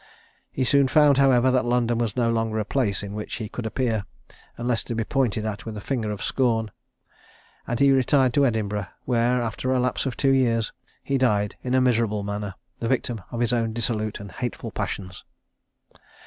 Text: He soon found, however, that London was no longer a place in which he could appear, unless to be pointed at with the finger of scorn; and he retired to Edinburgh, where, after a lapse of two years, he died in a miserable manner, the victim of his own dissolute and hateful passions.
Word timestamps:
He 0.51 0.63
soon 0.63 0.87
found, 0.87 1.19
however, 1.19 1.51
that 1.51 1.63
London 1.63 1.99
was 1.99 2.15
no 2.15 2.31
longer 2.31 2.57
a 2.57 2.65
place 2.65 3.03
in 3.03 3.13
which 3.13 3.35
he 3.35 3.47
could 3.47 3.67
appear, 3.67 4.05
unless 4.57 4.83
to 4.85 4.95
be 4.95 5.03
pointed 5.03 5.45
at 5.45 5.63
with 5.63 5.75
the 5.75 5.79
finger 5.79 6.09
of 6.11 6.23
scorn; 6.23 6.71
and 7.67 7.79
he 7.79 7.91
retired 7.91 8.33
to 8.33 8.45
Edinburgh, 8.47 8.87
where, 9.05 9.43
after 9.43 9.69
a 9.71 9.79
lapse 9.79 10.07
of 10.07 10.17
two 10.17 10.31
years, 10.31 10.71
he 11.03 11.19
died 11.19 11.55
in 11.61 11.75
a 11.75 11.81
miserable 11.81 12.23
manner, 12.23 12.55
the 12.79 12.87
victim 12.87 13.21
of 13.29 13.41
his 13.41 13.53
own 13.53 13.73
dissolute 13.73 14.19
and 14.19 14.31
hateful 14.31 14.71
passions. 14.71 15.23